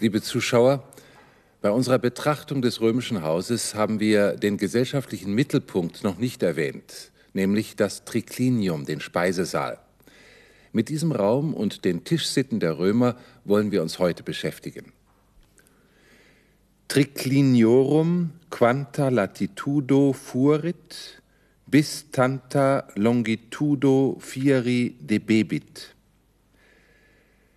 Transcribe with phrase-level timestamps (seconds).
[0.00, 0.84] Liebe Zuschauer,
[1.60, 7.74] bei unserer Betrachtung des römischen Hauses haben wir den gesellschaftlichen Mittelpunkt noch nicht erwähnt, nämlich
[7.74, 9.80] das Triclinium, den Speisesaal.
[10.72, 14.92] Mit diesem Raum und den Tischsitten der Römer wollen wir uns heute beschäftigen.
[16.86, 21.20] Tricliniorum quanta latitudo furit
[21.66, 25.96] bis tanta longitudo fieri debebit.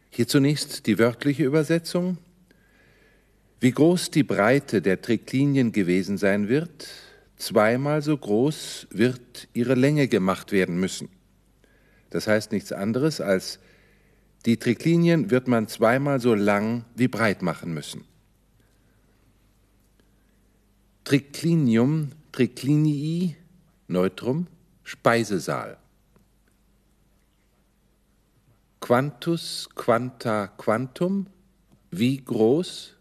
[0.09, 2.17] Hier zunächst die wörtliche Übersetzung.
[3.61, 6.87] Wie groß die Breite der Triklinien gewesen sein wird,
[7.37, 11.09] zweimal so groß wird ihre Länge gemacht werden müssen.
[12.09, 13.59] Das heißt nichts anderes als,
[14.47, 18.03] die Triklinien wird man zweimal so lang wie breit machen müssen.
[21.03, 23.35] Triclinium, Triclinii,
[23.87, 24.47] Neutrum,
[24.83, 25.77] Speisesaal.
[28.79, 31.27] Quantus, quanta, quantum,
[31.91, 32.95] wie groß,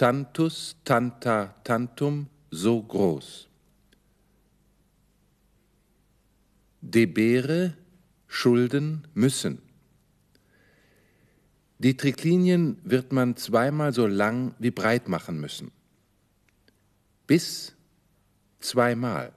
[0.00, 3.46] tantus, tanta, tantum, so groß.
[6.80, 7.74] Debere,
[8.26, 9.60] Schulden müssen.
[11.80, 15.70] Die Triklinien wird man zweimal so lang wie breit machen müssen.
[17.26, 17.74] Bis
[18.58, 19.34] zweimal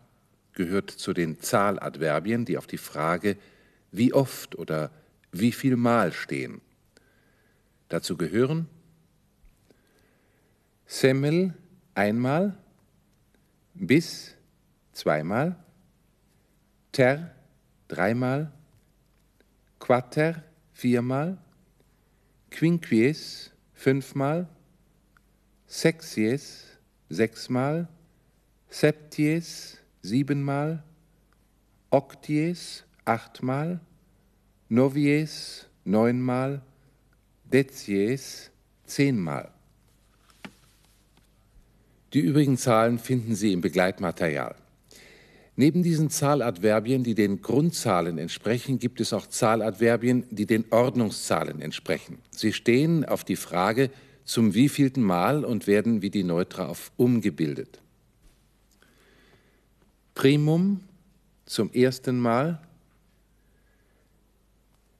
[0.53, 3.35] gehört zu den Zahladverbien, die auf die Frage
[3.91, 4.91] wie oft oder
[5.33, 6.61] wie viel Mal stehen.
[7.89, 8.69] Dazu gehören
[10.93, 11.55] Semmel
[11.95, 12.55] einmal,
[13.73, 14.35] bis
[14.91, 15.55] zweimal,
[16.91, 17.33] ter
[17.87, 18.51] dreimal,
[19.79, 21.39] quater viermal,
[22.51, 24.47] quinquies fünfmal,
[25.65, 26.77] sexies
[27.09, 27.87] sechsmal,
[28.69, 30.83] septies siebenmal,
[31.89, 33.79] octies achtmal,
[34.69, 36.61] novies neunmal,
[37.51, 38.51] decies
[38.85, 39.52] zehnmal.
[42.13, 44.55] Die übrigen Zahlen finden Sie im Begleitmaterial.
[45.55, 52.19] Neben diesen Zahladverbien, die den Grundzahlen entsprechen, gibt es auch Zahladverbien, die den Ordnungszahlen entsprechen.
[52.31, 53.91] Sie stehen auf die Frage
[54.25, 57.79] zum wievielten Mal und werden wie die Neutra auf umgebildet.
[60.15, 60.81] Primum
[61.45, 62.61] zum ersten Mal,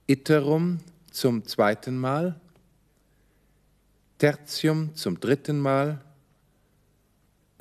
[0.06, 0.80] Iterum
[1.12, 2.40] zum zweiten Mal,
[4.18, 6.02] Tertium zum dritten Mal,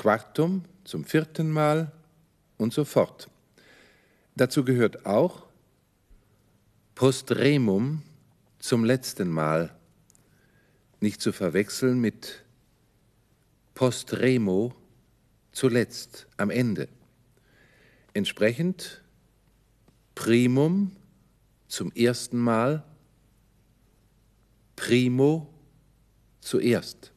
[0.03, 1.93] Quartum zum vierten Mal
[2.59, 3.31] und so fort.
[4.35, 5.47] Dazu gehört auch
[6.97, 8.03] Postremum
[8.59, 9.73] zum letzten Mal,
[10.99, 12.43] nicht zu verwechseln mit
[13.75, 14.75] Postremo
[15.53, 16.89] zuletzt, am Ende.
[18.13, 19.03] Entsprechend
[20.17, 20.97] Primum
[21.69, 22.83] zum ersten Mal,
[24.75, 25.49] Primo
[26.41, 27.12] zuerst.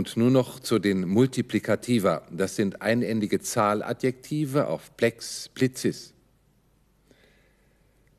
[0.00, 2.26] Und nur noch zu den Multiplikativa.
[2.30, 6.14] Das sind einendige Zahladjektive auf Plex, Plicis.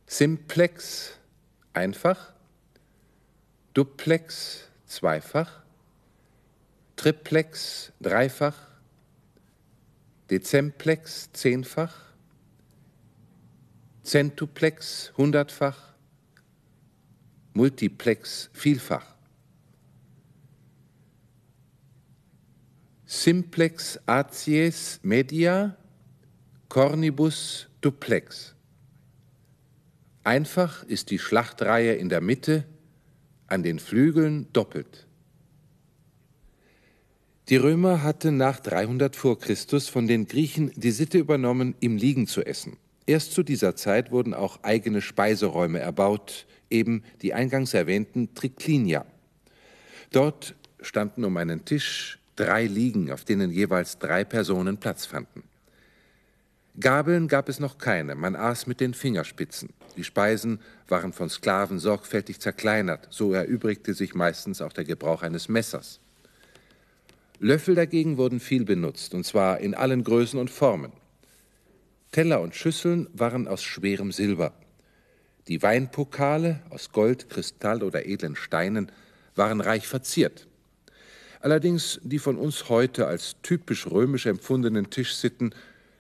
[0.06, 1.18] Simplex,
[1.74, 2.34] einfach.
[3.74, 5.64] Duplex, zweifach.
[6.98, 8.58] Triplex, dreifach.
[10.30, 11.96] Dezemplex, zehnfach.
[14.04, 15.96] Centuplex, hundertfach.
[17.56, 19.16] Multiplex, vielfach.
[23.12, 25.76] Simplex acies media
[26.70, 28.56] cornibus duplex.
[30.24, 32.64] Einfach ist die Schlachtreihe in der Mitte,
[33.48, 35.08] an den Flügeln doppelt.
[37.50, 42.28] Die Römer hatten nach 300 vor Christus von den Griechen die Sitte übernommen, im Liegen
[42.28, 42.78] zu essen.
[43.08, 49.06] Erst zu dieser Zeit wurden auch eigene Speiseräume erbaut, eben die eingangs erwähnten Triclinia.
[50.12, 55.44] Dort standen um einen Tisch drei Liegen, auf denen jeweils drei Personen Platz fanden.
[56.80, 59.70] Gabeln gab es noch keine, man aß mit den Fingerspitzen.
[59.98, 65.50] Die Speisen waren von Sklaven sorgfältig zerkleinert, so erübrigte sich meistens auch der Gebrauch eines
[65.50, 66.00] Messers.
[67.40, 70.94] Löffel dagegen wurden viel benutzt, und zwar in allen Größen und Formen.
[72.12, 74.54] Teller und Schüsseln waren aus schwerem Silber.
[75.48, 78.92] Die Weinpokale aus Gold, Kristall oder edlen Steinen
[79.36, 80.48] waren reich verziert.
[81.42, 85.56] Allerdings die von uns heute als typisch römisch empfundenen Tischsitten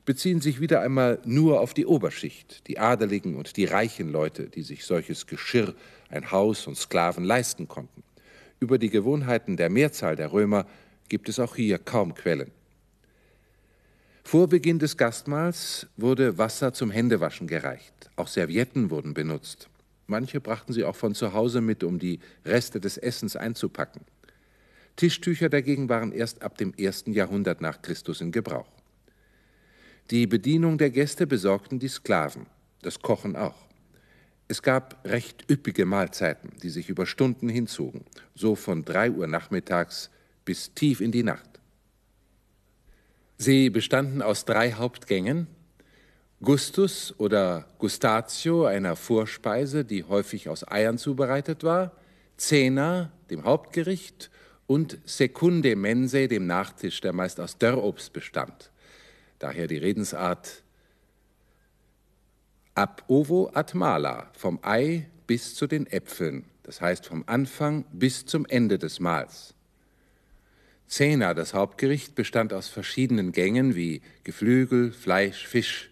[0.05, 4.63] beziehen sich wieder einmal nur auf die Oberschicht, die Adeligen und die reichen Leute, die
[4.63, 5.73] sich solches Geschirr,
[6.09, 8.03] ein Haus und Sklaven leisten konnten.
[8.59, 10.67] Über die Gewohnheiten der Mehrzahl der Römer
[11.09, 12.51] gibt es auch hier kaum Quellen.
[14.23, 17.93] Vor Beginn des Gastmahls wurde Wasser zum Händewaschen gereicht.
[18.15, 19.67] Auch Servietten wurden benutzt.
[20.05, 24.01] Manche brachten sie auch von zu Hause mit, um die Reste des Essens einzupacken.
[24.95, 28.69] Tischtücher dagegen waren erst ab dem ersten Jahrhundert nach Christus in Gebrauch.
[30.09, 32.45] Die Bedienung der Gäste besorgten die Sklaven,
[32.81, 33.67] das Kochen auch.
[34.47, 38.03] Es gab recht üppige Mahlzeiten, die sich über Stunden hinzogen,
[38.35, 40.09] so von drei Uhr nachmittags
[40.43, 41.61] bis tief in die Nacht.
[43.37, 45.47] Sie bestanden aus drei Hauptgängen,
[46.43, 51.93] Gustus oder Gustatio, einer Vorspeise, die häufig aus Eiern zubereitet war,
[52.35, 54.31] Cena, dem Hauptgericht,
[54.71, 58.71] und Secunde Mense, dem Nachtisch, der meist aus Dörrobst bestand.
[59.37, 60.63] Daher die Redensart
[62.73, 68.25] ab ovo ad mala, vom Ei bis zu den Äpfeln, das heißt vom Anfang bis
[68.25, 69.55] zum Ende des Mahls.
[70.87, 75.90] Cena, das Hauptgericht, bestand aus verschiedenen Gängen wie Geflügel, Fleisch, Fisch.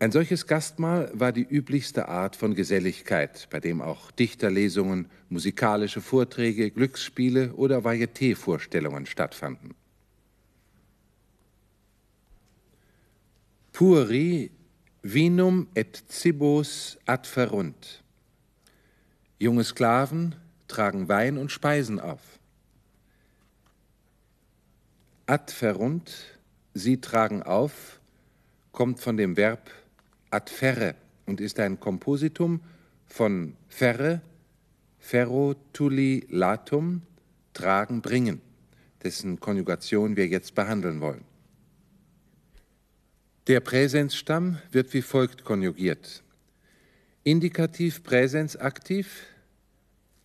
[0.00, 6.70] Ein solches Gastmahl war die üblichste Art von Geselligkeit, bei dem auch Dichterlesungen, musikalische Vorträge,
[6.70, 9.74] Glücksspiele oder Varieté-Vorstellungen stattfanden.
[13.72, 14.50] Puri
[15.02, 18.02] vinum et cibos adferunt.
[19.38, 20.34] Junge Sklaven
[20.66, 22.20] tragen Wein und Speisen auf
[25.30, 26.40] adferunt,
[26.74, 28.00] sie tragen auf,
[28.72, 29.70] kommt von dem Verb
[30.30, 30.94] adferre
[31.26, 32.60] und ist ein Kompositum
[33.06, 34.20] von ferre,
[34.98, 37.02] ferrotuli latum,
[37.52, 38.40] tragen, bringen,
[39.02, 41.24] dessen Konjugation wir jetzt behandeln wollen.
[43.46, 46.22] Der Präsensstamm wird wie folgt konjugiert.
[47.24, 49.26] Indikativ Präsensaktiv,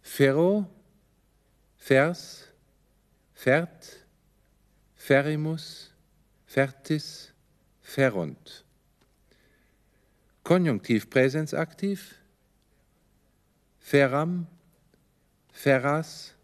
[0.01, 0.67] ferro,
[1.77, 2.43] vers,
[3.33, 4.05] fert,
[4.95, 5.91] ferimus,
[6.45, 7.33] fertis,
[7.81, 8.64] ferunt.
[10.45, 12.03] Konjunktiv präsensaktiv,
[13.81, 14.45] feram,
[15.51, 16.35] feras,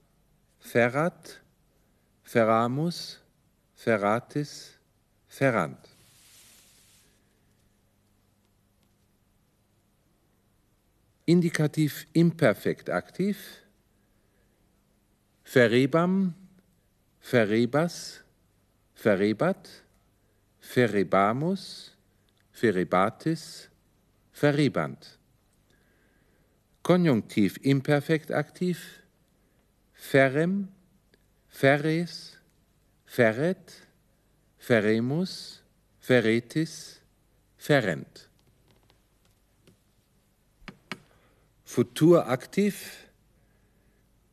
[0.59, 1.37] ferat,
[2.23, 3.19] feramus,
[3.77, 4.79] feratis,
[5.29, 5.89] ferant.
[11.29, 13.37] Indikativ imperfekt aktiv,
[15.45, 16.33] ferebam,
[17.21, 18.21] ferebas,
[19.01, 19.67] Ferebat,
[20.59, 21.91] Ferebamus,
[22.51, 23.70] Ferebatis,
[24.41, 25.19] Ferebant.
[26.81, 28.79] Konjunktiv imperfekt aktiv,
[29.93, 30.55] ferem,
[31.47, 32.15] feres,
[33.05, 33.75] ferret,
[34.57, 35.61] feremus,
[36.01, 36.73] feretis,
[37.61, 38.25] ferent.
[41.63, 42.81] Futur aktiv,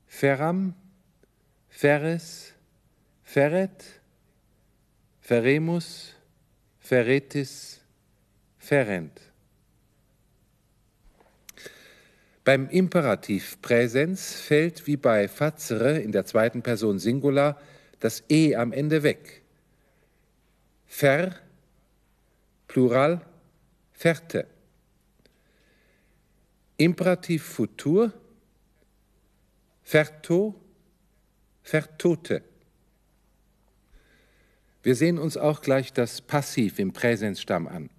[0.08, 0.72] feram,
[1.68, 2.32] feres,
[3.22, 3.84] ferret,
[5.28, 6.16] Feremus,
[6.80, 7.82] Feretis,
[8.56, 9.27] Ferent.
[12.48, 17.60] Beim Imperativ Präsens fällt wie bei fazere in der zweiten Person Singular
[18.00, 19.42] das E am Ende weg.
[20.86, 21.36] Fer,
[22.66, 23.20] Plural,
[23.92, 24.46] Ferte.
[26.78, 28.14] Imperativ Futur,
[29.82, 30.58] Ferto,
[31.62, 32.42] Fertote.
[34.82, 37.90] Wir sehen uns auch gleich das Passiv im Präsensstamm an.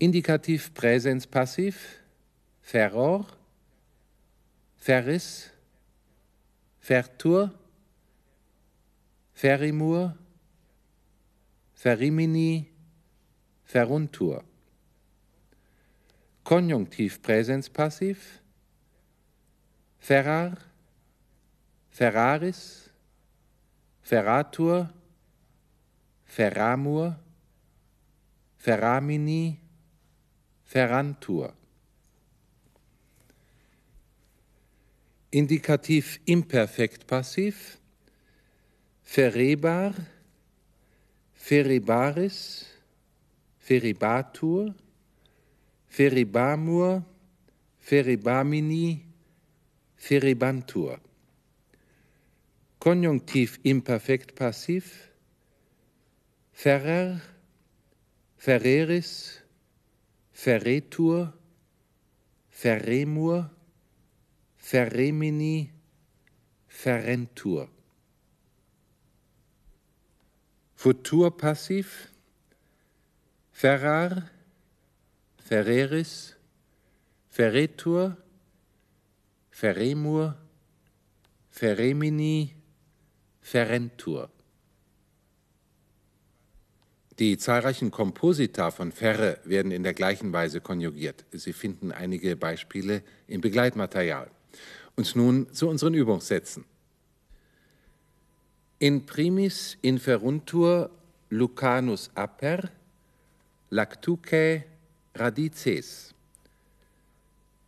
[0.00, 2.00] Indikativ Präsens Passiv,
[2.66, 3.24] Ferror,
[4.76, 5.52] Ferris,
[6.80, 7.52] Fertur,
[9.32, 10.12] Ferimur,
[11.76, 12.66] Ferimini,
[13.64, 14.42] Feruntur.
[16.42, 18.40] Konjunktiv Präsens Passiv,
[20.00, 20.58] Ferrar,
[21.90, 22.90] Ferraris,
[24.02, 24.88] Ferratur,
[26.24, 27.14] Ferramur,
[28.58, 29.56] Ferramini,
[30.64, 31.54] Ferrantur.
[35.36, 37.76] Indikativ imperfekt passiv,
[39.02, 39.92] Ferrebar,
[41.34, 42.64] Feribaris,
[43.58, 44.72] Feribatur,
[45.88, 47.02] Feribamur,
[47.78, 49.04] Feribamini,
[49.96, 51.00] Feribantur.
[52.78, 54.84] Konjunktiv imperfekt passiv,
[56.52, 57.20] ferrer,
[58.38, 59.42] ferreris,
[60.32, 61.28] ferretur,
[62.48, 63.55] ferremur,
[64.66, 65.70] ferremini,
[66.66, 67.68] ferrentur.
[70.74, 72.10] Futur passiv,
[73.52, 74.28] ferrar,
[75.38, 76.34] ferreris,
[77.30, 78.16] ferretur,
[79.50, 80.34] ferremur,
[81.50, 82.52] ferremini,
[83.40, 84.28] Ferentur.
[87.20, 91.24] Die zahlreichen Komposita von Ferre werden in der gleichen Weise konjugiert.
[91.30, 94.28] Sie finden einige Beispiele im Begleitmaterial.
[94.96, 96.64] Und nun zu unseren Übungssätzen.
[98.78, 100.90] In primis inferuntur
[101.30, 102.70] Lucanus aper,
[103.70, 104.64] lactucae
[105.14, 106.14] radices.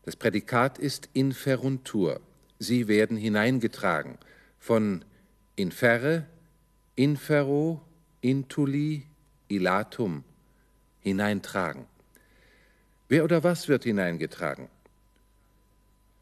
[0.04, 2.20] Das Prädikat ist inferuntur.
[2.58, 4.18] Sie werden hineingetragen
[4.58, 5.04] von
[5.54, 6.26] inferre,
[6.94, 7.80] infero,
[8.20, 9.04] intuli,
[9.48, 10.24] ilatum,
[11.00, 11.86] hineintragen.
[13.08, 14.68] Wer oder was wird hineingetragen?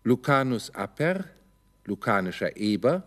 [0.07, 1.25] Lucanus aper,
[1.85, 3.03] lukanischer Eber,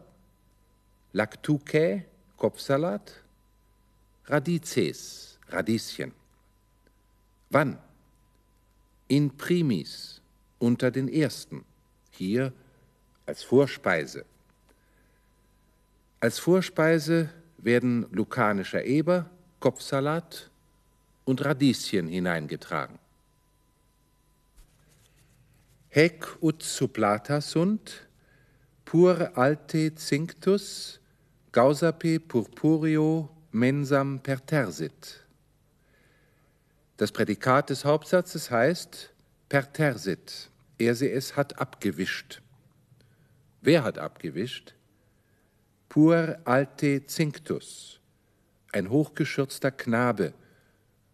[1.13, 2.03] lactucae,
[2.35, 3.23] Kopfsalat,
[4.25, 6.11] radices, Radieschen.
[7.51, 7.77] Wann?
[9.07, 10.21] In primis,
[10.59, 11.63] unter den ersten,
[12.11, 12.51] hier
[13.25, 14.25] als Vorspeise.
[16.19, 19.29] Als Vorspeise werden lukanischer Eber,
[19.61, 20.49] Kopfsalat
[21.23, 22.99] und Radieschen hineingetragen.
[25.89, 28.07] Hec ut suplata sunt,
[28.85, 30.99] pur alte cinctus,
[31.51, 35.25] gausape purpureo mensam pertersit.
[36.97, 39.13] Das Prädikat des Hauptsatzes heißt
[39.47, 40.49] pertersit.
[40.77, 42.41] Er sie es hat abgewischt.
[43.61, 44.75] Wer hat abgewischt?
[45.89, 47.99] Pur alte cinctus
[48.71, 50.33] ein hochgeschürzter Knabe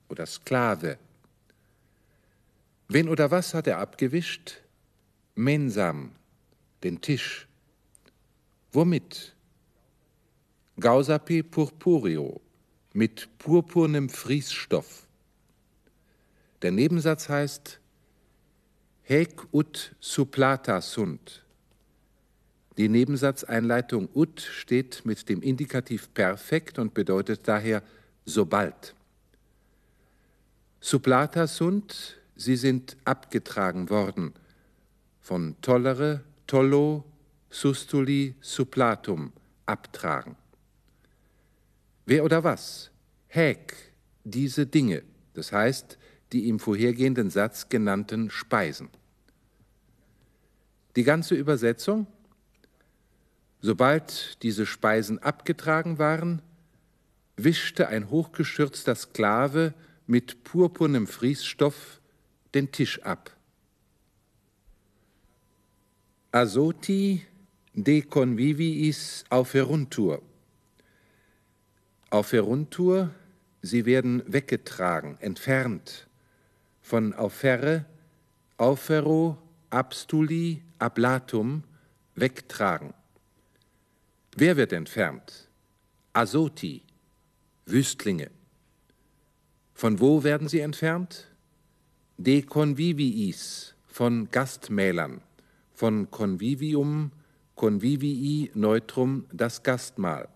[0.10, 0.98] oder Sklave.
[2.88, 4.62] Wen oder was hat er abgewischt?
[5.35, 6.11] Mensam,
[6.83, 7.47] den Tisch.
[8.71, 9.35] Womit?
[10.79, 12.41] Gausape purpureo,
[12.93, 15.05] mit purpurnem Friesstoff.
[16.61, 17.79] Der Nebensatz heißt
[19.03, 21.43] Hec ut suplata sunt.
[22.77, 27.83] Die Nebensatzeinleitung ut steht mit dem Indikativ perfekt und bedeutet daher
[28.25, 28.95] sobald.
[30.81, 34.33] Suplata sunt, sie sind abgetragen worden.
[35.25, 37.03] Von tollere, tollo,
[37.50, 39.34] sustuli, suplatum,
[39.65, 40.36] abtragen.
[42.05, 42.91] Wer oder was?
[43.27, 43.74] Häk,
[44.24, 45.01] diese Dinge,
[45.34, 45.98] das heißt
[46.32, 48.89] die im vorhergehenden Satz genannten Speisen.
[50.96, 52.05] Die ganze Übersetzung
[53.65, 56.44] Sobald diese Speisen abgetragen waren,
[57.36, 59.74] wischte ein hochgeschürzter Sklave
[60.05, 62.00] mit purpurnem Friesstoff
[62.53, 63.34] den Tisch ab.
[66.35, 67.21] Asoti
[67.71, 70.21] de conviviis auferuntur.
[72.09, 73.09] Auferuntur,
[73.61, 76.09] sie werden weggetragen, entfernt,
[76.81, 77.85] von auferre,
[78.57, 79.37] aufero,
[79.69, 81.63] abstuli, ablatum,
[82.15, 82.93] wegtragen.
[84.35, 85.47] Wer wird entfernt?
[86.11, 86.81] Asoti,
[87.65, 88.29] Wüstlinge.
[89.73, 91.27] Von wo werden sie entfernt?
[92.17, 95.21] De conviviis, von Gastmälern,
[95.75, 97.12] von convivium,
[97.55, 100.29] convivii neutrum, das Gastmahl.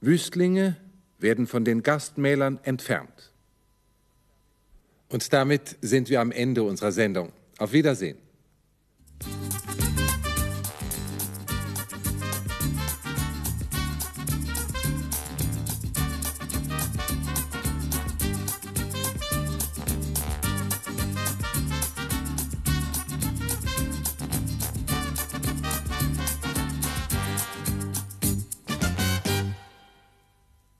[0.00, 0.76] Wüstlinge
[1.18, 3.32] werden von den Gastmälern entfernt.
[5.08, 7.32] Und damit sind wir am Ende unserer Sendung.
[7.58, 8.18] Auf Wiedersehen.